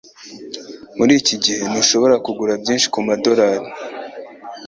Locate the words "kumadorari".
2.93-3.67